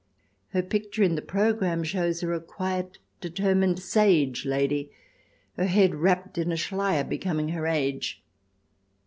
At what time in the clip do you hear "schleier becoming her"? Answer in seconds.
6.57-7.67